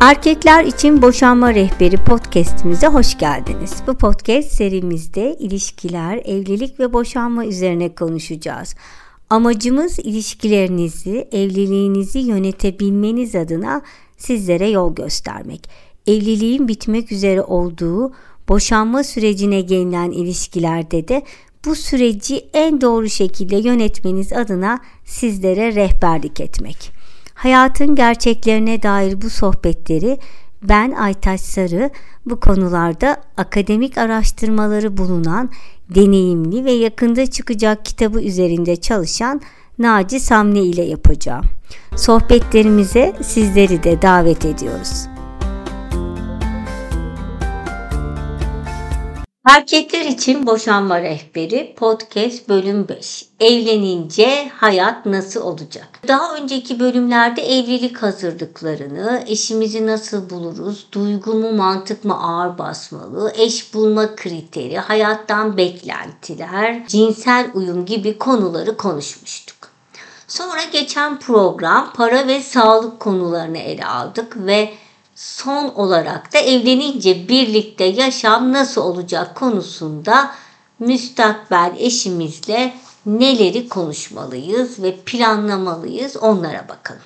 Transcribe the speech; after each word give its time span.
Erkekler 0.00 0.64
için 0.64 1.02
Boşanma 1.02 1.54
Rehberi 1.54 1.96
podcast'imize 1.96 2.86
hoş 2.86 3.18
geldiniz. 3.18 3.74
Bu 3.86 3.94
podcast 3.94 4.48
serimizde 4.52 5.36
ilişkiler, 5.38 6.16
evlilik 6.24 6.80
ve 6.80 6.92
boşanma 6.92 7.46
üzerine 7.46 7.94
konuşacağız. 7.94 8.74
Amacımız 9.30 9.98
ilişkilerinizi, 9.98 11.28
evliliğinizi 11.32 12.18
yönetebilmeniz 12.18 13.34
adına 13.34 13.82
sizlere 14.16 14.68
yol 14.68 14.94
göstermek. 14.94 15.68
Evliliğin 16.06 16.68
bitmek 16.68 17.12
üzere 17.12 17.42
olduğu 17.42 18.12
boşanma 18.48 19.04
sürecine 19.04 19.60
gelinen 19.60 20.10
ilişkilerde 20.10 21.08
de 21.08 21.22
bu 21.64 21.74
süreci 21.74 22.46
en 22.52 22.80
doğru 22.80 23.08
şekilde 23.08 23.56
yönetmeniz 23.56 24.32
adına 24.32 24.80
sizlere 25.04 25.74
rehberlik 25.74 26.40
etmek. 26.40 26.95
Hayatın 27.36 27.94
gerçeklerine 27.94 28.82
dair 28.82 29.22
bu 29.22 29.30
sohbetleri 29.30 30.18
ben 30.62 30.92
Aytaç 30.92 31.40
Sarı 31.40 31.90
bu 32.26 32.40
konularda 32.40 33.16
akademik 33.36 33.98
araştırmaları 33.98 34.96
bulunan 34.96 35.50
deneyimli 35.94 36.64
ve 36.64 36.72
yakında 36.72 37.26
çıkacak 37.26 37.84
kitabı 37.84 38.22
üzerinde 38.22 38.76
çalışan 38.76 39.40
Naci 39.78 40.20
Samne 40.20 40.60
ile 40.60 40.82
yapacağım. 40.82 41.44
Sohbetlerimize 41.96 43.16
sizleri 43.22 43.82
de 43.82 44.02
davet 44.02 44.44
ediyoruz. 44.44 45.15
Erkekler 49.46 50.04
için 50.04 50.46
Boşanma 50.46 51.00
Rehberi 51.00 51.74
Podcast 51.76 52.48
bölüm 52.48 52.88
5. 52.88 53.26
Evlenince 53.40 54.48
hayat 54.48 55.06
nasıl 55.06 55.40
olacak? 55.40 55.88
Daha 56.08 56.36
önceki 56.36 56.80
bölümlerde 56.80 57.42
evlilik 57.42 57.96
hazırlıklarını, 58.02 59.24
eşimizi 59.26 59.86
nasıl 59.86 60.30
buluruz, 60.30 60.86
duygu 60.92 61.34
mu 61.34 61.52
mantık 61.52 62.04
mı 62.04 62.22
ağır 62.22 62.58
basmalı, 62.58 63.32
eş 63.36 63.74
bulma 63.74 64.16
kriteri, 64.16 64.78
hayattan 64.78 65.56
beklentiler, 65.56 66.86
cinsel 66.86 67.50
uyum 67.54 67.84
gibi 67.84 68.18
konuları 68.18 68.76
konuşmuştuk. 68.76 69.56
Sonra 70.28 70.64
geçen 70.72 71.18
program 71.18 71.92
para 71.96 72.26
ve 72.26 72.40
sağlık 72.40 73.00
konularını 73.00 73.58
ele 73.58 73.86
aldık 73.86 74.36
ve 74.36 74.74
son 75.16 75.68
olarak 75.74 76.32
da 76.32 76.38
evlenince 76.38 77.28
birlikte 77.28 77.84
yaşam 77.84 78.52
nasıl 78.52 78.80
olacak 78.80 79.34
konusunda 79.34 80.34
müstakbel 80.78 81.72
eşimizle 81.78 82.74
neleri 83.06 83.68
konuşmalıyız 83.68 84.82
ve 84.82 84.96
planlamalıyız 84.96 86.16
onlara 86.16 86.68
bakalım. 86.68 87.02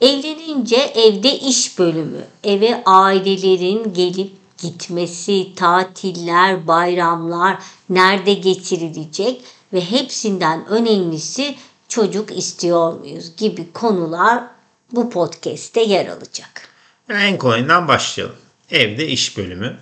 Evlenince 0.00 0.76
evde 0.76 1.38
iş 1.38 1.78
bölümü, 1.78 2.24
eve 2.44 2.82
ailelerin 2.84 3.94
gelip 3.94 4.32
gitmesi, 4.58 5.54
tatiller, 5.54 6.66
bayramlar 6.66 7.58
nerede 7.88 8.34
geçirilecek 8.34 9.44
ve 9.72 9.80
hepsinden 9.80 10.66
önemlisi 10.66 11.54
çocuk 11.88 12.38
istiyor 12.38 13.00
muyuz 13.00 13.36
gibi 13.36 13.72
konular 13.72 14.44
bu 14.92 15.10
podcast'te 15.10 15.80
yer 15.80 16.06
alacak. 16.06 16.73
En 17.08 17.38
kolayından 17.38 17.88
başlayalım. 17.88 18.36
Evde 18.70 19.08
iş 19.08 19.36
bölümü. 19.36 19.76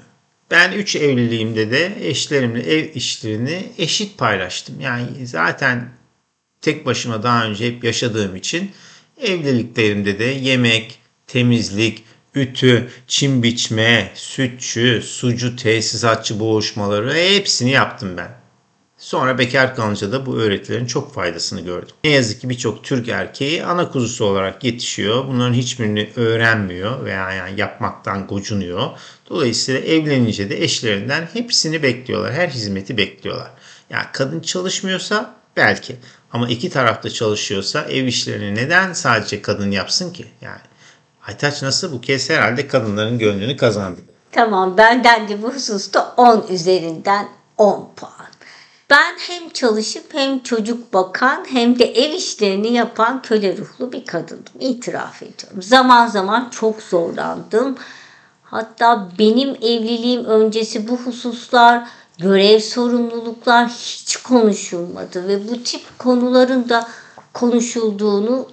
Ben 0.51 0.73
3 0.73 0.97
evliliğimde 0.97 1.71
de 1.71 1.97
eşlerimle 2.01 2.63
ev 2.63 2.95
işlerini 2.95 3.73
eşit 3.79 4.19
paylaştım. 4.19 4.81
Yani 4.81 5.27
zaten 5.27 5.91
tek 6.61 6.87
başıma 6.87 7.23
daha 7.23 7.45
önce 7.45 7.67
hep 7.67 7.85
yaşadığım 7.85 8.37
için 8.37 8.71
evliliklerimde 9.21 10.19
de 10.19 10.25
yemek, 10.25 10.99
temizlik, 11.27 12.05
ütü, 12.35 12.91
çim 13.07 13.43
biçme, 13.43 14.13
sütçü, 14.15 15.03
sucu, 15.05 15.57
tesisatçı 15.57 16.41
boğuşmaları 16.41 17.15
hepsini 17.15 17.71
yaptım 17.71 18.17
ben. 18.17 18.42
Sonra 19.03 19.39
bekar 19.39 19.77
kalınca 19.77 20.13
da 20.13 20.27
bu 20.27 20.37
öğretilerin 20.37 20.87
çok 20.87 21.15
faydasını 21.15 21.61
gördüm. 21.61 21.95
Ne 22.05 22.11
yazık 22.11 22.41
ki 22.41 22.49
birçok 22.51 22.85
Türk 22.85 23.09
erkeği 23.09 23.65
ana 23.65 23.91
kuzusu 23.91 24.25
olarak 24.25 24.65
yetişiyor. 24.65 25.29
Bunların 25.29 25.55
hiçbirini 25.55 26.11
öğrenmiyor 26.17 27.05
veya 27.05 27.33
yani 27.33 27.61
yapmaktan 27.61 28.27
gocunuyor. 28.27 28.91
Dolayısıyla 29.31 29.81
evlenince 29.81 30.51
de 30.51 30.63
eşlerinden 30.63 31.29
hepsini 31.33 31.83
bekliyorlar. 31.83 32.33
Her 32.33 32.49
hizmeti 32.49 32.97
bekliyorlar. 32.97 33.51
Yani 33.91 34.07
kadın 34.13 34.41
çalışmıyorsa 34.41 35.35
belki 35.57 35.97
ama 36.33 36.49
iki 36.49 36.71
tarafta 36.71 37.11
çalışıyorsa 37.11 37.83
ev 37.83 38.05
işlerini 38.05 38.55
neden 38.55 38.93
sadece 38.93 39.43
kadın 39.43 39.71
yapsın 39.71 40.13
ki? 40.13 40.27
Yani 40.41 40.61
Aytaç 41.27 41.63
nasıl 41.63 41.93
bu 41.93 42.01
kez 42.01 42.31
herhalde 42.31 42.69
kadınların 42.69 43.19
gönlünü 43.19 43.57
kazandı. 43.57 44.01
Tamam 44.33 44.77
benden 44.77 45.29
de 45.29 45.43
bu 45.43 45.55
hususta 45.55 46.15
10 46.17 46.47
üzerinden 46.51 47.29
10 47.59 47.91
puan. 47.97 48.22
Ben 48.93 49.15
hem 49.19 49.51
çalışıp 49.51 50.15
hem 50.15 50.43
çocuk 50.43 50.95
bakan 50.95 51.45
hem 51.49 51.79
de 51.79 51.85
ev 51.85 52.13
işlerini 52.13 52.73
yapan 52.73 53.23
köle 53.23 53.57
ruhlu 53.57 53.93
bir 53.93 54.07
kadındım. 54.07 54.53
İtiraf 54.61 55.23
ediyorum. 55.23 55.63
Zaman 55.63 56.07
zaman 56.07 56.51
çok 56.51 56.83
zorlandım. 56.83 57.77
Hatta 58.43 59.09
benim 59.19 59.49
evliliğim 59.49 60.25
öncesi 60.25 60.89
bu 60.89 60.97
hususlar, 60.97 61.89
görev 62.19 62.61
sorumluluklar 62.61 63.69
hiç 63.69 64.17
konuşulmadı 64.17 65.29
ve 65.29 65.49
bu 65.49 65.63
tip 65.63 65.99
konuların 65.99 66.69
da 66.69 66.89
konuşulduğunu 67.33 68.49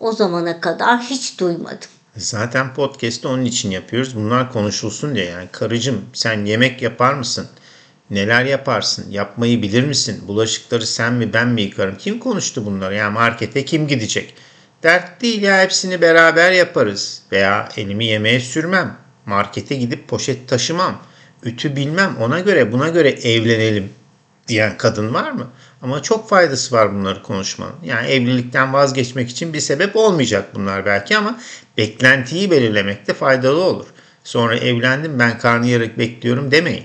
o 0.00 0.12
zamana 0.12 0.60
kadar 0.60 1.00
hiç 1.00 1.40
duymadım. 1.40 1.88
Zaten 2.16 2.74
podcast'ı 2.74 3.28
onun 3.28 3.44
için 3.44 3.70
yapıyoruz. 3.70 4.16
Bunlar 4.16 4.52
konuşulsun 4.52 5.14
diye. 5.14 5.24
Yani 5.24 5.48
karıcığım 5.52 6.04
sen 6.12 6.44
yemek 6.44 6.82
yapar 6.82 7.14
mısın? 7.14 7.46
Neler 8.10 8.44
yaparsın? 8.44 9.10
Yapmayı 9.10 9.62
bilir 9.62 9.84
misin? 9.84 10.28
Bulaşıkları 10.28 10.86
sen 10.86 11.14
mi 11.14 11.32
ben 11.32 11.48
mi 11.48 11.62
yıkarım? 11.62 11.96
Kim 11.98 12.18
konuştu 12.18 12.66
bunları? 12.66 12.94
Ya 12.94 13.10
markete 13.10 13.64
kim 13.64 13.88
gidecek? 13.88 14.34
Dert 14.82 15.22
değil 15.22 15.42
ya 15.42 15.60
hepsini 15.60 16.00
beraber 16.00 16.52
yaparız. 16.52 17.22
Veya 17.32 17.68
elimi 17.76 18.04
yemeğe 18.04 18.40
sürmem. 18.40 18.96
Markete 19.26 19.74
gidip 19.74 20.08
poşet 20.08 20.48
taşımam. 20.48 21.02
Ütü 21.42 21.76
bilmem 21.76 22.16
ona 22.20 22.40
göre 22.40 22.72
buna 22.72 22.88
göre 22.88 23.08
evlenelim 23.10 23.92
diyen 24.48 24.76
kadın 24.76 25.14
var 25.14 25.30
mı? 25.30 25.46
Ama 25.82 26.02
çok 26.02 26.28
faydası 26.28 26.74
var 26.74 26.94
bunları 26.94 27.22
konuşmanın. 27.22 27.74
Yani 27.84 28.06
evlilikten 28.06 28.72
vazgeçmek 28.72 29.30
için 29.30 29.52
bir 29.52 29.60
sebep 29.60 29.96
olmayacak 29.96 30.54
bunlar 30.54 30.86
belki 30.86 31.16
ama 31.16 31.40
beklentiyi 31.78 32.50
belirlemekte 32.50 33.14
faydalı 33.14 33.62
olur. 33.62 33.86
Sonra 34.24 34.56
evlendim 34.56 35.18
ben 35.18 35.38
karnıyarık 35.38 35.98
bekliyorum 35.98 36.50
demeyin. 36.50 36.84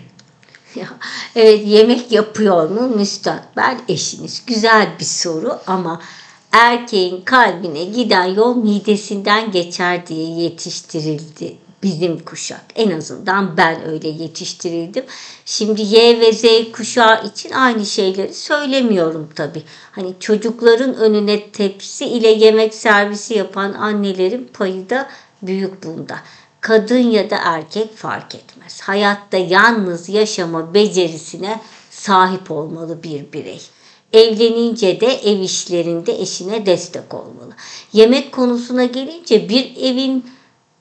Evet 1.35 1.67
yemek 1.67 2.11
yapıyor 2.11 2.69
mu 2.69 2.95
müstakbel 2.95 3.77
eşiniz? 3.87 4.43
Güzel 4.47 4.87
bir 4.99 5.05
soru 5.05 5.59
ama 5.67 6.01
erkeğin 6.51 7.21
kalbine 7.21 7.83
giden 7.83 8.25
yol 8.25 8.55
midesinden 8.55 9.51
geçer 9.51 10.07
diye 10.07 10.29
yetiştirildi 10.29 11.57
bizim 11.83 12.19
kuşak. 12.19 12.61
En 12.75 12.91
azından 12.91 13.57
ben 13.57 13.89
öyle 13.89 14.07
yetiştirildim. 14.07 15.05
Şimdi 15.45 15.81
Y 15.81 16.19
ve 16.19 16.33
Z 16.33 16.71
kuşağı 16.71 17.25
için 17.27 17.51
aynı 17.51 17.85
şeyleri 17.85 18.33
söylemiyorum 18.33 19.29
tabii. 19.35 19.63
Hani 19.91 20.13
çocukların 20.19 20.95
önüne 20.95 21.49
tepsi 21.51 22.05
ile 22.05 22.27
yemek 22.27 22.73
servisi 22.73 23.33
yapan 23.33 23.73
annelerin 23.73 24.49
payı 24.53 24.89
da 24.89 25.09
büyük 25.41 25.83
bunda 25.83 26.17
kadın 26.61 27.11
ya 27.11 27.29
da 27.29 27.37
erkek 27.43 27.97
fark 27.97 28.35
etmez. 28.35 28.81
Hayatta 28.81 29.37
yalnız 29.37 30.09
yaşama 30.09 30.73
becerisine 30.73 31.59
sahip 31.89 32.51
olmalı 32.51 33.03
bir 33.03 33.33
birey. 33.33 33.61
Evlenince 34.13 35.01
de 35.01 35.07
ev 35.07 35.39
işlerinde 35.39 36.21
eşine 36.21 36.65
destek 36.65 37.13
olmalı. 37.13 37.53
Yemek 37.93 38.31
konusuna 38.31 38.85
gelince 38.85 39.49
bir 39.49 39.75
evin 39.77 40.25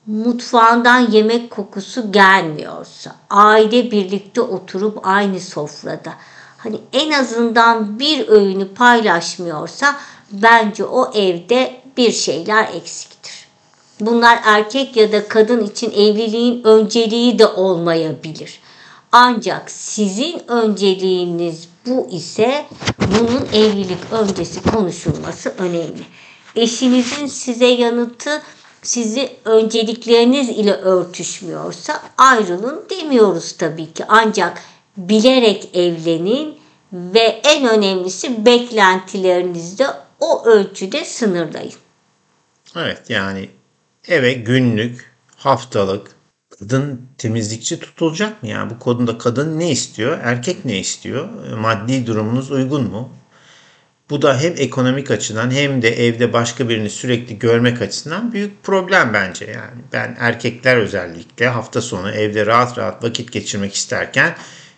mutfağından 0.05 1.11
yemek 1.11 1.51
kokusu 1.51 2.11
gelmiyorsa, 2.11 3.15
aile 3.29 3.91
birlikte 3.91 4.41
oturup 4.41 5.07
aynı 5.07 5.39
sofrada 5.39 6.13
hani 6.57 6.77
en 6.93 7.11
azından 7.11 7.99
bir 7.99 8.27
öğünü 8.27 8.73
paylaşmıyorsa 8.73 9.95
bence 10.31 10.85
o 10.85 11.11
evde 11.13 11.81
bir 11.97 12.11
şeyler 12.11 12.67
eksiktir. 12.73 13.20
Bunlar 14.01 14.39
erkek 14.43 14.95
ya 14.95 15.11
da 15.11 15.27
kadın 15.27 15.65
için 15.65 15.91
evliliğin 15.91 16.63
önceliği 16.63 17.39
de 17.39 17.47
olmayabilir. 17.47 18.59
Ancak 19.11 19.71
sizin 19.71 20.51
önceliğiniz 20.51 21.67
bu 21.85 22.07
ise 22.11 22.65
bunun 22.99 23.47
evlilik 23.53 23.99
öncesi 24.11 24.63
konuşulması 24.63 25.53
önemli. 25.57 26.03
Eşinizin 26.55 27.25
size 27.25 27.65
yanıtı 27.65 28.41
sizi 28.81 29.29
öncelikleriniz 29.45 30.49
ile 30.49 30.73
örtüşmüyorsa 30.73 32.03
ayrılın 32.17 32.85
demiyoruz 32.89 33.51
tabii 33.51 33.93
ki. 33.93 34.03
Ancak 34.07 34.61
bilerek 34.97 35.69
evlenin 35.73 36.59
ve 36.93 37.41
en 37.43 37.69
önemlisi 37.69 38.45
beklentilerinizde 38.45 39.87
o 40.19 40.45
ölçüde 40.45 41.05
sınırlayın. 41.05 41.73
Evet 42.75 43.09
yani 43.09 43.49
eve 44.07 44.33
günlük, 44.33 45.11
haftalık. 45.35 46.11
Kadın 46.59 47.01
temizlikçi 47.17 47.79
tutulacak 47.79 48.43
mı? 48.43 48.49
Yani 48.49 48.69
bu 48.69 48.79
konuda 48.79 49.17
kadın 49.17 49.59
ne 49.59 49.71
istiyor? 49.71 50.19
Erkek 50.23 50.65
ne 50.65 50.79
istiyor? 50.79 51.27
Maddi 51.57 52.07
durumunuz 52.07 52.51
uygun 52.51 52.83
mu? 52.83 53.09
Bu 54.09 54.21
da 54.21 54.39
hem 54.39 54.53
ekonomik 54.57 55.11
açıdan 55.11 55.51
hem 55.51 55.81
de 55.81 56.07
evde 56.07 56.33
başka 56.33 56.69
birini 56.69 56.89
sürekli 56.89 57.39
görmek 57.39 57.81
açısından 57.81 58.31
büyük 58.31 58.63
problem 58.63 59.13
bence 59.13 59.45
yani. 59.45 59.81
Ben 59.93 60.17
erkekler 60.19 60.77
özellikle 60.77 61.47
hafta 61.47 61.81
sonu 61.81 62.11
evde 62.11 62.45
rahat 62.45 62.77
rahat 62.77 63.03
vakit 63.03 63.31
geçirmek 63.31 63.73
isterken 63.73 64.35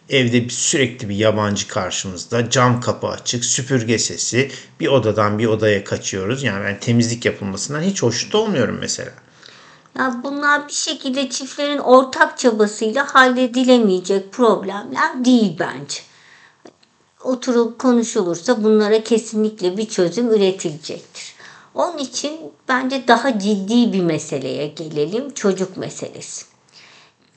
evde 0.09 0.49
sürekli 0.49 1.09
bir 1.09 1.15
yabancı 1.15 1.67
karşımızda 1.67 2.49
cam 2.49 2.81
kapı 2.81 3.07
açık 3.07 3.45
süpürge 3.45 3.99
sesi 3.99 4.51
bir 4.79 4.87
odadan 4.87 5.39
bir 5.39 5.45
odaya 5.45 5.83
kaçıyoruz. 5.83 6.43
Yani 6.43 6.65
ben 6.65 6.79
temizlik 6.79 7.25
yapılmasından 7.25 7.81
hiç 7.81 8.03
hoşnut 8.03 8.35
olmuyorum 8.35 8.77
mesela. 8.79 9.11
Ya 9.99 10.21
bunlar 10.23 10.67
bir 10.67 10.73
şekilde 10.73 11.29
çiftlerin 11.29 11.77
ortak 11.77 12.37
çabasıyla 12.37 13.15
halledilemeyecek 13.15 14.31
problemler 14.31 15.25
değil 15.25 15.55
bence 15.59 15.97
oturup 17.23 17.79
konuşulursa 17.79 18.63
bunlara 18.63 19.03
kesinlikle 19.03 19.77
bir 19.77 19.87
çözüm 19.87 20.31
üretilecektir. 20.31 21.35
Onun 21.75 21.97
için 21.97 22.39
bence 22.67 23.07
daha 23.07 23.39
ciddi 23.39 23.93
bir 23.93 24.03
meseleye 24.03 24.67
gelelim. 24.67 25.33
Çocuk 25.33 25.77
meselesi. 25.77 26.45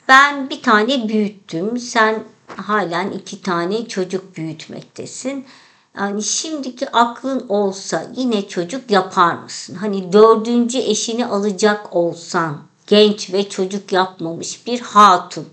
Ben 0.09 0.51
bir 0.51 0.63
tane 0.63 1.09
büyüttüm. 1.09 1.79
Sen 1.79 2.25
halen 2.57 3.11
iki 3.11 3.43
tane 3.43 3.89
çocuk 3.89 4.37
büyütmektesin. 4.37 5.47
Yani 5.99 6.23
şimdiki 6.23 6.91
aklın 6.91 7.47
olsa 7.49 8.07
yine 8.17 8.49
çocuk 8.49 8.91
yapar 8.91 9.35
mısın? 9.35 9.75
Hani 9.75 10.13
dördüncü 10.13 10.79
eşini 10.79 11.27
alacak 11.27 11.97
olsan 11.97 12.63
genç 12.87 13.33
ve 13.33 13.49
çocuk 13.49 13.93
yapmamış 13.93 14.67
bir 14.67 14.81
hatun 14.81 15.49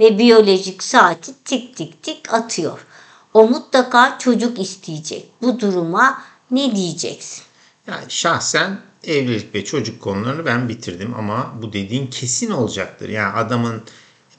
ve 0.00 0.18
biyolojik 0.18 0.82
saati 0.82 1.32
tik 1.44 1.76
tik 1.76 2.02
tik 2.02 2.34
atıyor. 2.34 2.86
O 3.34 3.48
mutlaka 3.48 4.18
çocuk 4.18 4.58
isteyecek. 4.58 5.28
Bu 5.42 5.60
duruma 5.60 6.22
ne 6.50 6.76
diyeceksin? 6.76 7.44
Yani 7.86 8.04
şahsen 8.08 8.80
evlilik 9.04 9.54
ve 9.54 9.64
çocuk 9.64 10.02
konularını 10.02 10.46
ben 10.46 10.68
bitirdim 10.68 11.14
ama 11.18 11.52
bu 11.62 11.72
dediğin 11.72 12.06
kesin 12.06 12.50
olacaktır. 12.50 13.08
Yani 13.08 13.32
adamın 13.32 13.82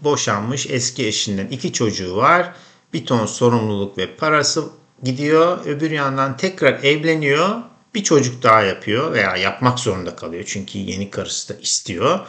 boşanmış 0.02 0.68
eski 0.70 1.08
eşinden 1.08 1.48
iki 1.48 1.74
çocuğu 1.74 2.16
var. 2.16 2.54
Bir 2.94 3.06
ton 3.06 3.26
sorumluluk 3.26 3.98
ve 3.98 4.16
parası 4.16 4.64
gidiyor. 5.04 5.66
Öbür 5.66 5.92
yandan 5.92 6.38
tekrar 6.38 6.84
evleniyor. 6.84 7.56
Bir 7.96 8.04
çocuk 8.04 8.44
daha 8.44 8.62
yapıyor 8.62 9.14
veya 9.14 9.36
yapmak 9.36 9.80
zorunda 9.80 10.16
kalıyor. 10.16 10.44
Çünkü 10.48 10.80
yeni 10.80 11.10
karısı 11.12 11.54
da 11.54 11.60
istiyor. 11.62 12.20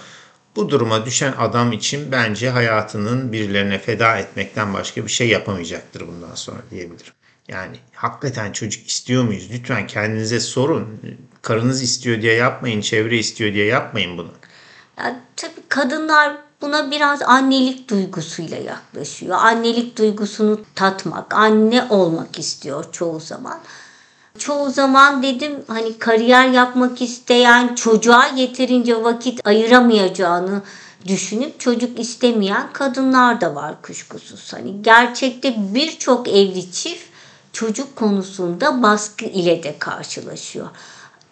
Bu 0.56 0.70
duruma 0.70 1.06
düşen 1.06 1.34
adam 1.38 1.72
için 1.72 2.12
bence 2.12 2.50
hayatının 2.50 3.32
birilerine 3.32 3.78
feda 3.78 4.18
etmekten 4.18 4.74
başka 4.74 5.04
bir 5.04 5.10
şey 5.10 5.28
yapamayacaktır 5.28 6.08
bundan 6.08 6.34
sonra 6.34 6.58
diyebilirim. 6.70 7.12
Yani 7.48 7.76
hakikaten 7.92 8.52
çocuk 8.52 8.88
istiyor 8.88 9.24
muyuz? 9.24 9.48
Lütfen 9.52 9.86
kendinize 9.86 10.40
sorun. 10.40 11.00
Karınız 11.42 11.82
istiyor 11.82 12.22
diye 12.22 12.34
yapmayın, 12.34 12.80
çevre 12.80 13.18
istiyor 13.18 13.52
diye 13.52 13.66
yapmayın 13.66 14.18
bunu. 14.18 14.32
Ya, 14.98 15.20
tabii 15.36 15.68
kadınlar 15.68 16.36
buna 16.60 16.90
biraz 16.90 17.22
annelik 17.22 17.90
duygusuyla 17.90 18.56
yaklaşıyor. 18.56 19.36
Annelik 19.40 19.98
duygusunu 19.98 20.60
tatmak, 20.74 21.34
anne 21.34 21.86
olmak 21.90 22.38
istiyor 22.38 22.84
çoğu 22.92 23.20
zaman 23.20 23.58
çoğu 24.38 24.70
zaman 24.70 25.22
dedim 25.22 25.52
hani 25.68 25.98
kariyer 25.98 26.48
yapmak 26.48 27.02
isteyen 27.02 27.74
çocuğa 27.74 28.26
yeterince 28.26 29.04
vakit 29.04 29.46
ayıramayacağını 29.46 30.62
düşünüp 31.06 31.60
çocuk 31.60 32.00
istemeyen 32.00 32.72
kadınlar 32.72 33.40
da 33.40 33.54
var 33.54 33.82
kuşkusuz. 33.82 34.52
Hani 34.52 34.82
gerçekte 34.82 35.54
birçok 35.58 36.28
evli 36.28 36.72
çift 36.72 37.04
çocuk 37.52 37.96
konusunda 37.96 38.82
baskı 38.82 39.24
ile 39.24 39.62
de 39.62 39.78
karşılaşıyor. 39.78 40.68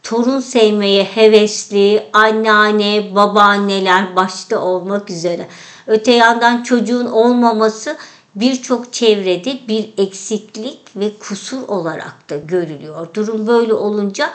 Torun 0.07 0.41
sevmeye 0.41 1.05
hevesli 1.05 2.07
anneanne, 2.13 3.15
babaanneler 3.15 4.17
başta 4.17 4.59
olmak 4.59 5.11
üzere. 5.11 5.47
Öte 5.87 6.13
yandan 6.13 6.63
çocuğun 6.63 7.07
olmaması 7.07 7.97
birçok 8.35 8.93
çevrede 8.93 9.59
bir 9.69 9.89
eksiklik 9.99 10.79
ve 10.97 11.11
kusur 11.19 11.69
olarak 11.69 12.31
da 12.31 12.37
görülüyor. 12.37 13.07
Durum 13.15 13.47
böyle 13.47 13.75
olunca 13.75 14.31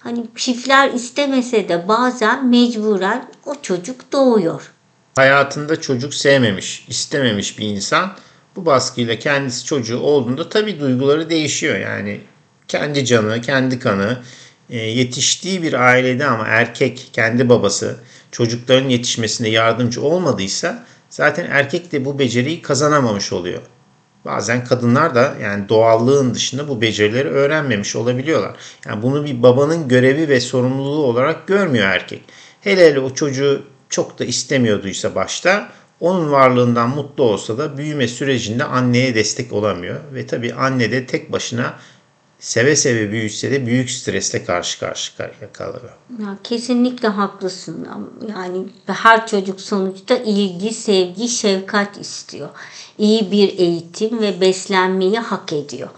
hani 0.00 0.24
çiftler 0.36 0.90
istemese 0.90 1.68
de 1.68 1.88
bazen 1.88 2.46
mecburen 2.46 3.28
o 3.46 3.54
çocuk 3.62 4.12
doğuyor. 4.12 4.72
Hayatında 5.16 5.80
çocuk 5.80 6.14
sevmemiş, 6.14 6.86
istememiş 6.88 7.58
bir 7.58 7.66
insan 7.66 8.12
bu 8.56 8.66
baskıyla 8.66 9.18
kendisi 9.18 9.64
çocuğu 9.64 9.98
olduğunda 9.98 10.48
tabii 10.48 10.80
duyguları 10.80 11.30
değişiyor. 11.30 11.78
Yani 11.78 12.20
kendi 12.68 13.04
canı, 13.04 13.40
kendi 13.40 13.78
kanı, 13.78 14.18
yetiştiği 14.68 15.62
bir 15.62 15.72
ailede 15.72 16.26
ama 16.26 16.46
erkek 16.46 17.10
kendi 17.12 17.48
babası 17.48 17.96
çocukların 18.30 18.88
yetişmesine 18.88 19.48
yardımcı 19.48 20.02
olmadıysa 20.02 20.84
zaten 21.10 21.46
erkek 21.50 21.92
de 21.92 22.04
bu 22.04 22.18
beceriyi 22.18 22.62
kazanamamış 22.62 23.32
oluyor. 23.32 23.62
Bazen 24.24 24.64
kadınlar 24.64 25.14
da 25.14 25.34
yani 25.42 25.68
doğallığın 25.68 26.34
dışında 26.34 26.68
bu 26.68 26.80
becerileri 26.80 27.28
öğrenmemiş 27.28 27.96
olabiliyorlar. 27.96 28.56
Yani 28.86 29.02
bunu 29.02 29.24
bir 29.24 29.42
babanın 29.42 29.88
görevi 29.88 30.28
ve 30.28 30.40
sorumluluğu 30.40 31.04
olarak 31.04 31.46
görmüyor 31.46 31.86
erkek. 31.86 32.22
Hele 32.60 32.90
hele 32.90 33.00
o 33.00 33.14
çocuğu 33.14 33.62
çok 33.88 34.18
da 34.18 34.24
istemiyorduysa 34.24 35.14
başta 35.14 35.68
onun 36.00 36.32
varlığından 36.32 36.88
mutlu 36.88 37.24
olsa 37.24 37.58
da 37.58 37.78
büyüme 37.78 38.08
sürecinde 38.08 38.64
anneye 38.64 39.14
destek 39.14 39.52
olamıyor. 39.52 40.00
Ve 40.14 40.26
tabii 40.26 40.54
anne 40.54 40.92
de 40.92 41.06
tek 41.06 41.32
başına 41.32 41.74
seve 42.42 42.76
seve 42.76 43.12
büyütse 43.12 43.50
de 43.50 43.66
büyük 43.66 43.90
stresle 43.90 44.44
karşı 44.44 44.80
karşıya 44.80 45.52
kalıyor. 45.52 45.92
Ya 46.20 46.36
kesinlikle 46.44 47.08
haklısın. 47.08 47.88
Yani 48.28 48.66
her 48.86 49.26
çocuk 49.26 49.60
sonuçta 49.60 50.16
ilgi, 50.16 50.74
sevgi, 50.74 51.28
şefkat 51.28 51.98
istiyor. 51.98 52.48
İyi 52.98 53.30
bir 53.30 53.58
eğitim 53.58 54.20
ve 54.20 54.40
beslenmeyi 54.40 55.18
hak 55.18 55.52
ediyor. 55.52 55.88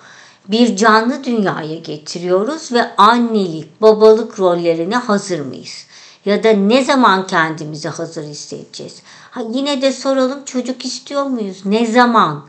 Bir 0.48 0.76
canlı 0.76 1.24
dünyaya 1.24 1.76
getiriyoruz 1.76 2.72
ve 2.72 2.96
annelik, 2.96 3.82
babalık 3.82 4.40
rollerine 4.40 4.96
hazır 4.96 5.40
mıyız? 5.40 5.86
Ya 6.24 6.44
da 6.44 6.50
ne 6.50 6.84
zaman 6.84 7.26
kendimizi 7.26 7.88
hazır 7.88 8.24
hissedeceğiz? 8.24 9.02
Ha, 9.30 9.42
yine 9.52 9.82
de 9.82 9.92
soralım 9.92 10.44
çocuk 10.44 10.84
istiyor 10.84 11.24
muyuz? 11.24 11.66
Ne 11.66 11.86
zaman? 11.86 12.44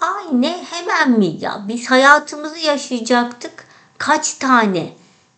Ay 0.00 0.24
ne 0.32 0.64
hemen 0.64 1.18
mi 1.18 1.36
ya? 1.40 1.64
Biz 1.68 1.90
hayatımızı 1.90 2.58
yaşayacaktık. 2.58 3.52
Kaç 3.98 4.34
tane? 4.34 4.92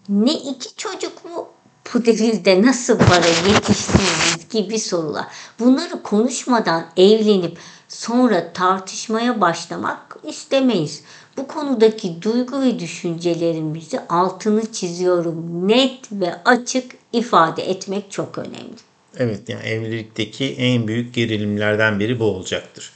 Ne 0.08 0.32
iki 0.32 0.76
çocuk 0.76 1.24
mu? 1.24 1.48
Bu 1.94 2.04
devirde 2.04 2.62
nasıl 2.62 2.98
para 2.98 3.26
yetiştiririz 3.26 4.48
gibi 4.50 4.78
sorular. 4.78 5.24
Bunları 5.58 6.02
konuşmadan 6.02 6.86
evlenip 6.96 7.58
sonra 7.88 8.52
tartışmaya 8.52 9.40
başlamak 9.40 10.16
istemeyiz. 10.24 11.02
Bu 11.36 11.46
konudaki 11.46 12.22
duygu 12.22 12.62
ve 12.62 12.78
düşüncelerimizi 12.78 14.00
altını 14.08 14.72
çiziyorum. 14.72 15.68
Net 15.68 16.12
ve 16.12 16.34
açık 16.44 16.92
ifade 17.12 17.70
etmek 17.70 18.10
çok 18.10 18.38
önemli. 18.38 18.76
Evet 19.16 19.48
yani 19.48 19.62
evlilikteki 19.62 20.54
en 20.54 20.88
büyük 20.88 21.14
gerilimlerden 21.14 22.00
biri 22.00 22.20
bu 22.20 22.24
olacaktır 22.24 22.95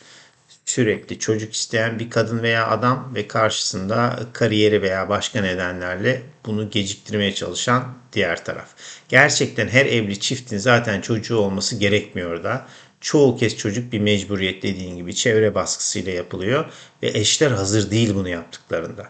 sürekli 0.70 1.18
çocuk 1.18 1.54
isteyen 1.54 1.98
bir 1.98 2.10
kadın 2.10 2.42
veya 2.42 2.68
adam 2.68 3.12
ve 3.14 3.28
karşısında 3.28 4.20
kariyeri 4.32 4.82
veya 4.82 5.08
başka 5.08 5.40
nedenlerle 5.40 6.22
bunu 6.46 6.70
geciktirmeye 6.70 7.34
çalışan 7.34 7.94
diğer 8.12 8.44
taraf. 8.44 8.68
Gerçekten 9.08 9.68
her 9.68 9.86
evli 9.86 10.20
çiftin 10.20 10.58
zaten 10.58 11.00
çocuğu 11.00 11.36
olması 11.36 11.76
gerekmiyor 11.76 12.44
da. 12.44 12.66
Çoğu 13.00 13.36
kez 13.36 13.56
çocuk 13.56 13.92
bir 13.92 13.98
mecburiyet 13.98 14.62
dediğin 14.62 14.96
gibi 14.96 15.14
çevre 15.14 15.54
baskısıyla 15.54 16.12
yapılıyor 16.12 16.64
ve 17.02 17.08
eşler 17.08 17.50
hazır 17.50 17.90
değil 17.90 18.14
bunu 18.14 18.28
yaptıklarında. 18.28 19.06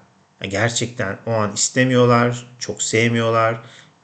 Gerçekten 0.48 1.18
o 1.26 1.30
an 1.30 1.54
istemiyorlar, 1.54 2.46
çok 2.58 2.82
sevmiyorlar 2.82 3.60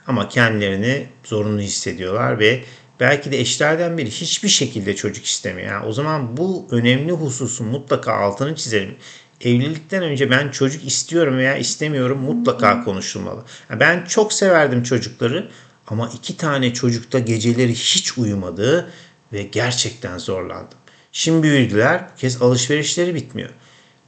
ama 0.07 0.29
kendilerini 0.29 1.09
zorunlu 1.25 1.61
hissediyorlar 1.61 2.39
ve 2.39 2.65
belki 3.01 3.33
de 3.33 3.41
eşlerden 3.41 3.99
biri 3.99 4.11
hiçbir 4.11 4.49
şekilde 4.49 4.97
çocuk 4.97 5.25
istemiyor. 5.25 5.69
Yani 5.69 5.87
o 5.87 5.93
zaman 5.93 6.37
bu 6.37 6.69
önemli 6.71 7.13
hususun 7.13 7.67
mutlaka 7.67 8.13
altını 8.13 8.55
çizelim. 8.55 8.97
Evlilikten 9.41 10.03
önce 10.03 10.31
ben 10.31 10.51
çocuk 10.51 10.87
istiyorum 10.87 11.39
veya 11.39 11.57
istemiyorum 11.57 12.19
mutlaka 12.19 12.85
konuşulmalı. 12.85 13.45
Yani 13.71 13.81
ben 13.81 14.05
çok 14.05 14.33
severdim 14.33 14.83
çocukları 14.83 15.51
ama 15.87 16.11
iki 16.15 16.37
tane 16.37 16.75
çocukta 16.75 17.19
geceleri 17.19 17.75
hiç 17.75 18.19
uyumadı 18.19 18.91
ve 19.33 19.43
gerçekten 19.43 20.19
zorlandım. 20.19 20.79
Şimdi 21.13 21.43
büyüdüler, 21.43 22.05
bu 22.13 22.21
kez 22.21 22.43
alışverişleri 22.43 23.15
bitmiyor. 23.15 23.51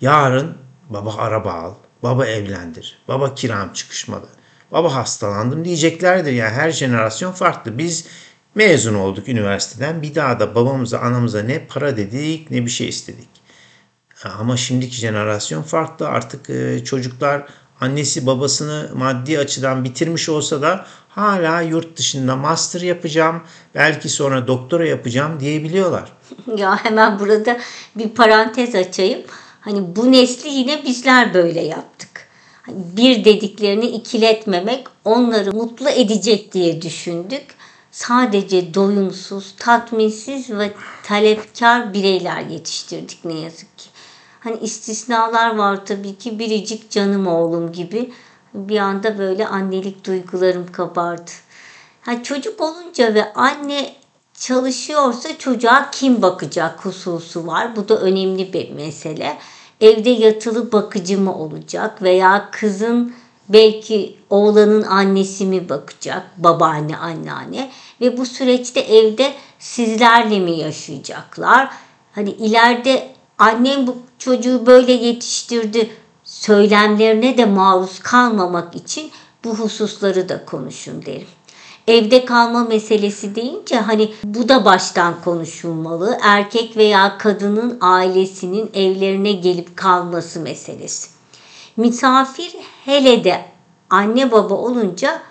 Yarın 0.00 0.56
baba 0.88 1.14
araba 1.16 1.52
al, 1.52 1.74
baba 2.02 2.26
evlendir, 2.26 2.98
baba 3.08 3.34
kiram 3.34 3.72
çıkışmalı, 3.72 4.28
baba 4.72 4.94
hastalandım 4.94 5.64
diyeceklerdir. 5.64 6.32
Yani 6.32 6.52
her 6.52 6.70
jenerasyon 6.70 7.32
farklı. 7.32 7.78
Biz 7.78 8.06
Mezun 8.54 8.94
olduk 8.94 9.28
üniversiteden. 9.28 10.02
Bir 10.02 10.14
daha 10.14 10.40
da 10.40 10.54
babamıza 10.54 10.98
anamıza 10.98 11.42
ne 11.42 11.66
para 11.66 11.96
dedik 11.96 12.50
ne 12.50 12.66
bir 12.66 12.70
şey 12.70 12.88
istedik. 12.88 13.28
Ama 14.38 14.56
şimdiki 14.56 14.96
jenerasyon 14.96 15.62
farklı. 15.62 16.08
Artık 16.08 16.50
e, 16.50 16.84
çocuklar 16.84 17.46
annesi 17.80 18.26
babasını 18.26 18.90
maddi 18.94 19.38
açıdan 19.38 19.84
bitirmiş 19.84 20.28
olsa 20.28 20.62
da 20.62 20.86
hala 21.08 21.60
yurt 21.60 21.96
dışında 21.96 22.36
master 22.36 22.80
yapacağım, 22.80 23.42
belki 23.74 24.08
sonra 24.08 24.46
doktora 24.46 24.86
yapacağım 24.86 25.40
diyebiliyorlar. 25.40 26.12
Ya 26.56 26.84
hemen 26.84 27.18
burada 27.18 27.58
bir 27.96 28.08
parantez 28.08 28.74
açayım. 28.74 29.20
Hani 29.60 29.96
bu 29.96 30.12
nesli 30.12 30.48
yine 30.48 30.84
bizler 30.84 31.34
böyle 31.34 31.60
yaptık. 31.60 32.08
Hani 32.62 32.76
bir 32.96 33.24
dediklerini 33.24 33.86
ikiletmemek 33.86 34.86
onları 35.04 35.52
mutlu 35.52 35.88
edecek 35.88 36.52
diye 36.52 36.82
düşündük. 36.82 37.44
Sadece 37.90 38.74
doyumsuz, 38.74 39.54
tatminsiz 39.58 40.50
ve 40.50 40.72
talepkar 41.02 41.94
bireyler 41.94 42.40
yetiştirdik 42.40 43.24
ne 43.24 43.34
yazık 43.34 43.78
ki. 43.78 43.88
Hani 44.40 44.58
istisnalar 44.58 45.56
var 45.56 45.86
tabii 45.86 46.18
ki 46.18 46.38
biricik 46.38 46.90
canım 46.90 47.26
oğlum 47.26 47.72
gibi. 47.72 48.12
Bir 48.54 48.78
anda 48.78 49.18
böyle 49.18 49.46
annelik 49.46 50.06
duygularım 50.06 50.72
kabardı. 50.72 51.30
Ha, 52.02 52.22
çocuk 52.22 52.60
olunca 52.60 53.14
ve 53.14 53.32
anne 53.32 53.94
çalışıyorsa 54.34 55.38
çocuğa 55.38 55.90
kim 55.90 56.22
bakacak 56.22 56.84
hususu 56.84 57.46
var. 57.46 57.76
Bu 57.76 57.88
da 57.88 58.00
önemli 58.00 58.52
bir 58.52 58.70
mesele. 58.70 59.38
Evde 59.80 60.10
yatılı 60.10 60.72
bakıcı 60.72 61.20
mı 61.20 61.38
olacak 61.38 62.02
veya 62.02 62.48
kızın 62.50 63.14
belki 63.48 64.16
oğlanın 64.30 64.82
annesi 64.82 65.46
mi 65.46 65.68
bakacak, 65.68 66.22
babaanne, 66.36 66.96
anneanne 66.96 67.70
ve 68.00 68.16
bu 68.16 68.26
süreçte 68.26 68.80
evde 68.80 69.32
sizlerle 69.58 70.40
mi 70.40 70.50
yaşayacaklar? 70.50 71.70
Hani 72.12 72.30
ileride 72.30 73.08
annem 73.38 73.86
bu 73.86 73.96
çocuğu 74.18 74.66
böyle 74.66 74.92
yetiştirdi 74.92 75.90
söylemlerine 76.24 77.38
de 77.38 77.44
maruz 77.44 77.98
kalmamak 77.98 78.74
için 78.74 79.10
bu 79.44 79.54
hususları 79.54 80.28
da 80.28 80.44
konuşun 80.44 81.04
derim. 81.06 81.26
Evde 81.86 82.24
kalma 82.24 82.64
meselesi 82.64 83.34
deyince 83.34 83.76
hani 83.76 84.12
bu 84.24 84.48
da 84.48 84.64
baştan 84.64 85.14
konuşulmalı. 85.24 86.18
Erkek 86.22 86.76
veya 86.76 87.18
kadının 87.18 87.78
ailesinin 87.80 88.70
evlerine 88.74 89.32
gelip 89.32 89.76
kalması 89.76 90.40
meselesi. 90.40 91.17
Misafir 91.78 92.56
hele 92.84 93.24
de 93.24 93.44
anne 93.90 94.32
baba 94.32 94.54
olunca 94.54 95.22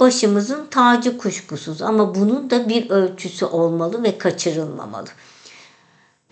başımızın 0.00 0.66
tacı 0.66 1.18
kuşkusuz 1.18 1.82
ama 1.82 2.14
bunun 2.14 2.50
da 2.50 2.68
bir 2.68 2.90
ölçüsü 2.90 3.44
olmalı 3.46 4.02
ve 4.02 4.18
kaçırılmamalı. 4.18 5.08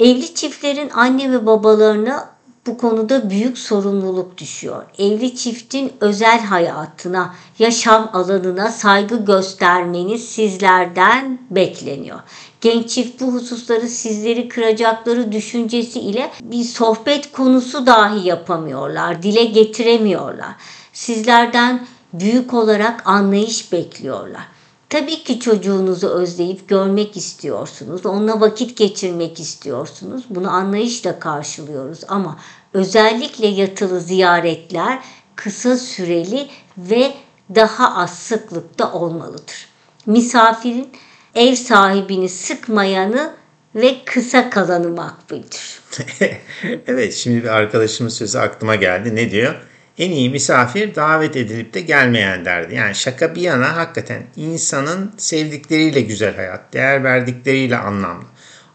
Evli 0.01 0.35
çiftlerin 0.35 0.91
anne 0.91 1.33
ve 1.33 1.47
babalarına 1.47 2.31
bu 2.69 2.79
konuda 2.79 3.31
büyük 3.31 3.59
sorumluluk 3.59 4.39
düşüyor. 4.39 4.85
Evli 4.99 5.37
çiftin 5.37 5.93
özel 6.01 6.41
hayatına, 6.41 7.35
yaşam 7.59 8.11
alanına 8.13 8.71
saygı 8.71 9.25
göstermeniz 9.25 10.29
sizlerden 10.29 11.39
bekleniyor. 11.51 12.21
Genç 12.61 12.91
çift 12.91 13.21
bu 13.21 13.33
hususları 13.33 13.89
sizleri 13.89 14.49
kıracakları 14.49 15.33
düşüncesi 15.33 16.01
ile 16.01 16.31
bir 16.41 16.65
sohbet 16.65 17.33
konusu 17.33 17.87
dahi 17.87 18.29
yapamıyorlar, 18.29 19.23
dile 19.23 19.45
getiremiyorlar. 19.45 20.53
Sizlerden 20.93 21.87
büyük 22.13 22.55
olarak 22.55 23.03
anlayış 23.07 23.73
bekliyorlar. 23.73 24.59
Tabii 24.91 25.25
ki 25.25 25.41
çocuğunuzu 25.41 26.09
özleyip 26.09 26.69
görmek 26.69 27.17
istiyorsunuz. 27.17 28.07
Onunla 28.07 28.41
vakit 28.41 28.77
geçirmek 28.77 29.41
istiyorsunuz. 29.41 30.25
Bunu 30.31 30.51
anlayışla 30.51 31.19
karşılıyoruz 31.19 32.01
ama 32.09 32.39
özellikle 32.73 33.47
yatılı 33.47 34.01
ziyaretler 34.01 34.99
kısa 35.37 35.77
süreli 35.77 36.47
ve 36.79 37.13
daha 37.55 37.97
az 37.97 38.19
sıklıkta 38.19 38.93
olmalıdır. 38.93 39.69
Misafirin 40.07 40.89
ev 41.35 41.55
sahibini 41.55 42.29
sıkmayanı 42.29 43.35
ve 43.75 44.05
kısa 44.05 44.51
kalanı 44.51 44.89
makbuldür. 44.89 45.81
evet 46.87 47.15
şimdi 47.15 47.43
bir 47.43 47.49
arkadaşımın 47.49 48.11
sözü 48.11 48.39
aklıma 48.39 48.75
geldi. 48.75 49.15
Ne 49.17 49.31
diyor? 49.31 49.55
En 49.99 50.11
iyi 50.11 50.31
misafir 50.31 50.95
davet 50.95 51.37
edilip 51.37 51.75
de 51.75 51.81
gelmeyen 51.81 52.45
derdi. 52.45 52.75
Yani 52.75 52.95
şaka 52.95 53.35
bir 53.35 53.41
yana 53.41 53.77
hakikaten 53.77 54.23
insanın 54.37 55.13
sevdikleriyle 55.17 56.01
güzel 56.01 56.37
hayat, 56.37 56.73
değer 56.73 57.05
verdikleriyle 57.05 57.79
anlamlı. 57.79 58.25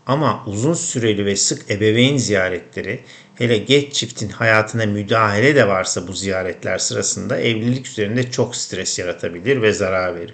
Ama 0.07 0.43
uzun 0.48 0.74
süreli 0.74 1.25
ve 1.25 1.36
sık 1.36 1.72
ebeveyn 1.72 2.17
ziyaretleri 2.17 3.03
hele 3.36 3.57
geç 3.57 3.93
çiftin 3.93 4.29
hayatına 4.29 4.86
müdahale 4.86 5.55
de 5.55 5.67
varsa 5.67 6.07
bu 6.07 6.13
ziyaretler 6.13 6.77
sırasında 6.77 7.39
evlilik 7.39 7.88
üzerinde 7.88 8.31
çok 8.31 8.55
stres 8.55 9.00
yaratabilir 9.00 9.62
ve 9.62 9.74
zarar 9.74 10.15
verir. 10.15 10.33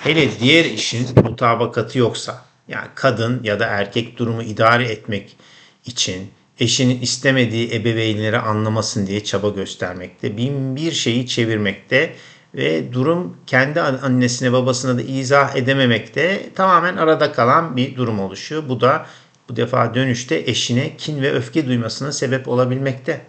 Hele 0.00 0.28
diğer 0.40 0.64
işin 0.64 1.06
mutabakatı 1.24 1.98
yoksa 1.98 2.44
yani 2.68 2.88
kadın 2.94 3.40
ya 3.44 3.60
da 3.60 3.66
erkek 3.66 4.18
durumu 4.18 4.42
idare 4.42 4.84
etmek 4.84 5.36
için 5.86 6.30
eşinin 6.60 7.00
istemediği 7.00 7.74
ebeveynleri 7.74 8.38
anlamasın 8.38 9.06
diye 9.06 9.24
çaba 9.24 9.48
göstermekte, 9.48 10.36
bin 10.36 10.76
bir 10.76 10.92
şeyi 10.92 11.26
çevirmekte 11.26 12.14
ve 12.54 12.92
durum 12.92 13.36
kendi 13.46 13.80
annesine 13.80 14.52
babasına 14.52 14.98
da 14.98 15.02
izah 15.02 15.56
edememekte 15.56 16.50
tamamen 16.54 16.96
arada 16.96 17.32
kalan 17.32 17.76
bir 17.76 17.96
durum 17.96 18.20
oluşuyor. 18.20 18.62
Bu 18.68 18.80
da 18.80 19.06
bu 19.48 19.56
defa 19.56 19.94
dönüşte 19.94 20.36
eşine 20.46 20.96
kin 20.96 21.22
ve 21.22 21.32
öfke 21.32 21.66
duymasına 21.66 22.12
sebep 22.12 22.48
olabilmekte. 22.48 23.20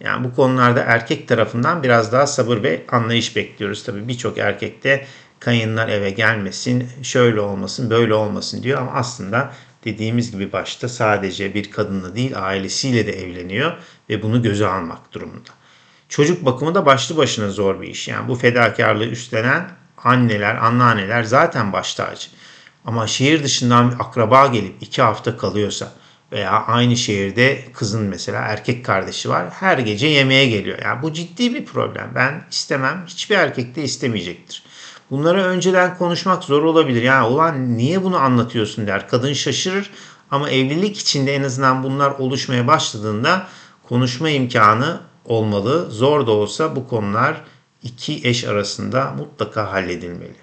Yani 0.00 0.24
bu 0.24 0.34
konularda 0.34 0.80
erkek 0.80 1.28
tarafından 1.28 1.82
biraz 1.82 2.12
daha 2.12 2.26
sabır 2.26 2.62
ve 2.62 2.84
anlayış 2.88 3.36
bekliyoruz. 3.36 3.84
Tabii 3.84 4.08
birçok 4.08 4.38
erkekte 4.38 5.06
kayınlar 5.40 5.88
eve 5.88 6.10
gelmesin, 6.10 6.88
şöyle 7.02 7.40
olmasın, 7.40 7.90
böyle 7.90 8.14
olmasın 8.14 8.62
diyor 8.62 8.80
ama 8.80 8.92
aslında 8.92 9.52
dediğimiz 9.84 10.32
gibi 10.32 10.52
başta 10.52 10.88
sadece 10.88 11.54
bir 11.54 11.70
kadınla 11.70 12.14
değil 12.14 12.32
ailesiyle 12.36 13.06
de 13.06 13.12
evleniyor 13.12 13.72
ve 14.10 14.22
bunu 14.22 14.42
göze 14.42 14.66
almak 14.66 15.12
durumunda. 15.12 15.50
Çocuk 16.08 16.44
bakımı 16.44 16.74
da 16.74 16.86
başlı 16.86 17.16
başına 17.16 17.50
zor 17.50 17.80
bir 17.80 17.88
iş. 17.88 18.08
Yani 18.08 18.28
bu 18.28 18.34
fedakarlığı 18.34 19.06
üstlenen 19.06 19.70
anneler, 20.04 20.54
anneanneler 20.54 21.22
zaten 21.22 21.72
baş 21.72 21.94
tacı. 21.94 22.28
Ama 22.84 23.06
şehir 23.06 23.44
dışından 23.44 23.90
bir 23.90 23.96
akraba 24.00 24.46
gelip 24.46 24.74
iki 24.80 25.02
hafta 25.02 25.36
kalıyorsa 25.36 25.92
veya 26.32 26.50
aynı 26.50 26.96
şehirde 26.96 27.64
kızın 27.74 28.02
mesela 28.02 28.40
erkek 28.40 28.84
kardeşi 28.84 29.28
var 29.28 29.46
her 29.50 29.78
gece 29.78 30.06
yemeğe 30.06 30.46
geliyor. 30.46 30.78
Yani 30.84 31.02
bu 31.02 31.12
ciddi 31.12 31.54
bir 31.54 31.64
problem. 31.64 32.12
Ben 32.14 32.44
istemem. 32.50 33.04
Hiçbir 33.06 33.36
erkek 33.36 33.76
de 33.76 33.82
istemeyecektir. 33.82 34.62
Bunları 35.10 35.42
önceden 35.42 35.98
konuşmak 35.98 36.44
zor 36.44 36.62
olabilir. 36.62 37.02
Yani 37.02 37.26
ulan 37.26 37.76
niye 37.76 38.04
bunu 38.04 38.16
anlatıyorsun 38.16 38.86
der. 38.86 39.08
Kadın 39.08 39.32
şaşırır 39.32 39.90
ama 40.30 40.50
evlilik 40.50 40.98
içinde 40.98 41.34
en 41.34 41.42
azından 41.42 41.82
bunlar 41.82 42.10
oluşmaya 42.10 42.66
başladığında 42.66 43.46
konuşma 43.88 44.30
imkanı 44.30 45.00
olmalı. 45.28 45.90
Zor 45.90 46.26
da 46.26 46.30
olsa 46.30 46.76
bu 46.76 46.88
konular 46.88 47.44
iki 47.82 48.20
eş 48.24 48.44
arasında 48.44 49.14
mutlaka 49.18 49.72
halledilmeli. 49.72 50.36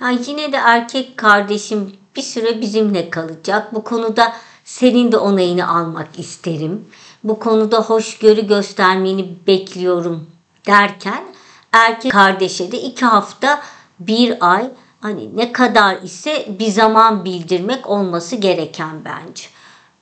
Yani 0.00 0.20
yine 0.26 0.52
de 0.52 0.56
erkek 0.56 1.16
kardeşim 1.16 1.92
bir 2.16 2.22
süre 2.22 2.60
bizimle 2.60 3.10
kalacak. 3.10 3.74
Bu 3.74 3.84
konuda 3.84 4.32
senin 4.64 5.12
de 5.12 5.16
onayını 5.16 5.68
almak 5.68 6.18
isterim. 6.18 6.84
Bu 7.24 7.38
konuda 7.38 7.80
hoşgörü 7.80 8.46
göstermeni 8.46 9.36
bekliyorum 9.46 10.26
derken 10.66 11.24
erkek 11.72 12.12
kardeşe 12.12 12.72
de 12.72 12.82
iki 12.82 13.04
hafta 13.04 13.62
bir 14.00 14.52
ay 14.52 14.70
hani 15.00 15.36
ne 15.36 15.52
kadar 15.52 16.02
ise 16.02 16.46
bir 16.58 16.68
zaman 16.68 17.24
bildirmek 17.24 17.90
olması 17.90 18.36
gereken 18.36 19.04
bence. 19.04 19.44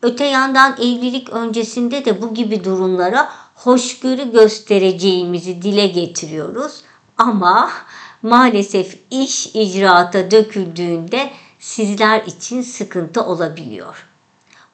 Öte 0.02 0.24
yandan 0.24 0.72
evlilik 0.72 1.30
öncesinde 1.30 2.04
de 2.04 2.22
bu 2.22 2.34
gibi 2.34 2.64
durumlara 2.64 3.28
hoşgörü 3.64 4.32
göstereceğimizi 4.32 5.62
dile 5.62 5.86
getiriyoruz. 5.86 6.82
Ama 7.18 7.70
maalesef 8.22 8.98
iş 9.10 9.46
icraata 9.46 10.30
döküldüğünde 10.30 11.30
sizler 11.58 12.22
için 12.22 12.62
sıkıntı 12.62 13.24
olabiliyor. 13.24 14.06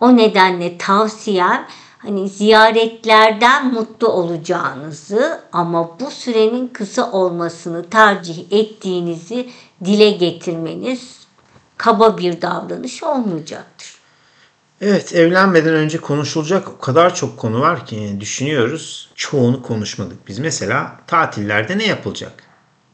O 0.00 0.16
nedenle 0.16 0.78
tavsiyem 0.78 1.66
hani 1.99 2.28
ziyaretlerden 2.28 3.75
mutlu 3.75 4.09
olacağınızı 4.09 5.40
ama 5.52 6.00
bu 6.00 6.11
sürenin 6.11 6.68
kısa 6.68 7.12
olmasını 7.12 7.90
tercih 7.90 8.52
ettiğinizi 8.52 9.50
dile 9.85 10.11
getirmeniz 10.11 11.26
kaba 11.76 12.18
bir 12.18 12.42
davranış 12.42 13.02
olmayacaktır. 13.02 13.98
Evet 14.80 15.14
evlenmeden 15.14 15.75
önce 15.75 15.99
konuşulacak 15.99 16.68
o 16.68 16.78
kadar 16.78 17.14
çok 17.14 17.38
konu 17.38 17.61
var 17.61 17.87
ki 17.87 18.16
düşünüyoruz. 18.20 19.11
Çoğunu 19.14 19.62
konuşmadık 19.62 20.28
biz. 20.28 20.38
Mesela 20.38 21.00
tatillerde 21.06 21.78
ne 21.78 21.87
yapılacak? 21.87 22.32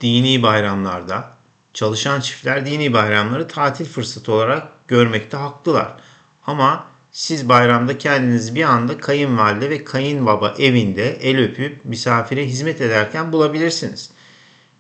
Dini 0.01 0.43
bayramlarda, 0.43 1.35
Çalışan 1.75 2.21
çiftler 2.21 2.67
dini 2.67 2.93
bayramları 2.93 3.49
tatil 3.49 3.85
fırsatı 3.85 4.33
olarak 4.33 4.89
görmekte 4.89 5.37
haklılar. 5.37 5.95
Ama 6.47 6.87
siz 7.13 7.49
bayramda 7.49 7.99
kendinizi 7.99 8.55
bir 8.55 8.63
anda 8.63 8.99
kayınvalide 8.99 9.71
ve 9.71 9.85
kayınbaba 9.85 10.55
evinde 10.59 11.11
el 11.11 11.39
öpüp 11.39 11.85
misafire 11.85 12.47
hizmet 12.47 12.81
ederken 12.81 13.33
bulabilirsiniz. 13.33 14.11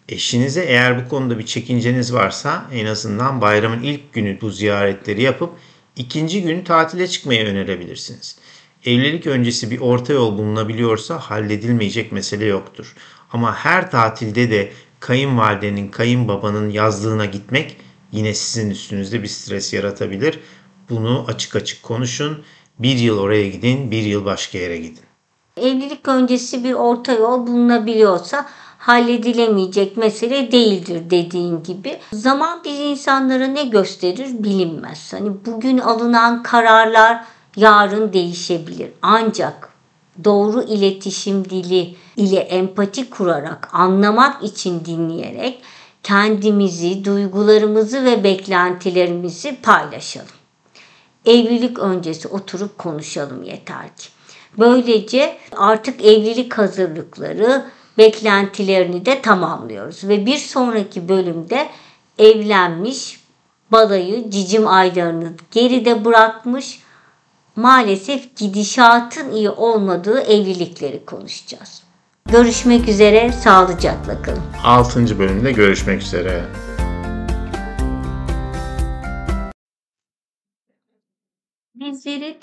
Eşinize 0.08 0.64
eğer 0.64 1.04
bu 1.04 1.08
konuda 1.08 1.38
bir 1.38 1.46
çekinceniz 1.46 2.14
varsa 2.14 2.64
en 2.73 2.87
azından 2.87 3.40
bayramın 3.40 3.82
ilk 3.82 4.12
günü 4.12 4.40
bu 4.40 4.50
ziyaretleri 4.50 5.23
yapıp 5.23 5.50
ikinci 5.96 6.42
gün 6.42 6.64
tatile 6.64 7.08
çıkmayı 7.08 7.46
önerebilirsiniz. 7.46 8.36
Evlilik 8.84 9.26
öncesi 9.26 9.70
bir 9.70 9.80
orta 9.80 10.12
yol 10.12 10.38
bulunabiliyorsa 10.38 11.18
halledilmeyecek 11.18 12.12
mesele 12.12 12.44
yoktur. 12.44 12.94
Ama 13.32 13.54
her 13.56 13.90
tatilde 13.90 14.50
de 14.50 14.72
kayınvalidenin, 15.00 15.88
kayınbabanın 15.88 16.70
yazlığına 16.70 17.24
gitmek 17.24 17.76
yine 18.12 18.34
sizin 18.34 18.70
üstünüzde 18.70 19.22
bir 19.22 19.28
stres 19.28 19.72
yaratabilir. 19.72 20.40
Bunu 20.90 21.24
açık 21.28 21.56
açık 21.56 21.82
konuşun. 21.82 22.42
Bir 22.78 22.96
yıl 22.96 23.18
oraya 23.18 23.48
gidin, 23.48 23.90
bir 23.90 24.02
yıl 24.02 24.24
başka 24.24 24.58
yere 24.58 24.78
gidin. 24.78 25.02
Evlilik 25.56 26.08
öncesi 26.08 26.64
bir 26.64 26.72
orta 26.72 27.12
yol 27.12 27.46
bulunabiliyorsa 27.46 28.46
halledilemeyecek 28.87 29.97
mesele 29.97 30.53
değildir 30.53 31.03
dediğin 31.11 31.62
gibi. 31.62 31.99
Zaman 32.12 32.61
biz 32.64 32.81
insanlara 32.81 33.47
ne 33.47 33.64
gösterir 33.64 34.29
bilinmez. 34.45 35.12
Hani 35.12 35.31
bugün 35.47 35.79
alınan 35.79 36.43
kararlar 36.43 37.25
yarın 37.57 38.12
değişebilir. 38.12 38.91
Ancak 39.03 39.69
doğru 40.25 40.62
iletişim 40.62 41.45
dili 41.45 41.97
ile 42.17 42.38
empati 42.38 43.11
kurarak, 43.11 43.69
anlamak 43.73 44.45
için 44.45 44.85
dinleyerek 44.85 45.62
kendimizi, 46.03 47.05
duygularımızı 47.05 48.05
ve 48.05 48.25
beklentilerimizi 48.25 49.57
paylaşalım. 49.62 50.29
Evlilik 51.26 51.79
öncesi 51.79 52.29
oturup 52.29 52.79
konuşalım 52.79 53.43
yeter 53.43 53.97
ki. 53.97 54.09
Böylece 54.59 55.37
artık 55.57 56.05
evlilik 56.05 56.59
hazırlıkları, 56.59 57.64
beklentilerini 57.98 59.06
de 59.06 59.22
tamamlıyoruz. 59.22 60.04
Ve 60.04 60.26
bir 60.26 60.38
sonraki 60.38 61.08
bölümde 61.08 61.68
evlenmiş, 62.18 63.20
balayı, 63.72 64.30
cicim 64.30 64.68
aylarını 64.68 65.32
geride 65.50 66.04
bırakmış, 66.04 66.80
maalesef 67.56 68.36
gidişatın 68.36 69.32
iyi 69.32 69.50
olmadığı 69.50 70.20
evlilikleri 70.20 71.04
konuşacağız. 71.04 71.82
Görüşmek 72.26 72.88
üzere, 72.88 73.32
sağlıcakla 73.32 74.22
kalın. 74.22 74.42
6. 74.64 75.18
bölümde 75.18 75.52
görüşmek 75.52 76.02
üzere. 76.02 76.44
Bizleri 81.74 82.40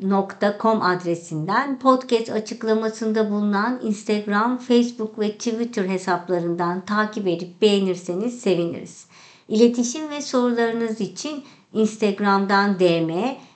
www.boşanmarehberi.com 0.00 0.82
adresinden 0.82 1.78
podcast 1.78 2.30
açıklamasında 2.30 3.30
bulunan 3.30 3.80
Instagram, 3.82 4.58
Facebook 4.58 5.18
ve 5.18 5.32
Twitter 5.32 5.84
hesaplarından 5.88 6.84
takip 6.84 7.26
edip 7.26 7.62
beğenirseniz 7.62 8.40
seviniriz. 8.40 9.06
İletişim 9.48 10.10
ve 10.10 10.22
sorularınız 10.22 11.00
için 11.00 11.44
Instagram'dan 11.72 12.78
DM 12.78 13.08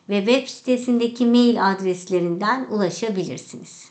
ve 0.09 0.25
web 0.26 0.49
sitesindeki 0.49 1.26
mail 1.26 1.70
adreslerinden 1.70 2.66
ulaşabilirsiniz. 2.70 3.89